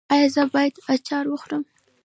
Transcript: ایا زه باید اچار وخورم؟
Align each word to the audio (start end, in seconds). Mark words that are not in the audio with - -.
ایا 0.13 0.27
زه 0.35 0.43
باید 0.53 0.75
اچار 0.93 1.25
وخورم؟ 1.29 1.63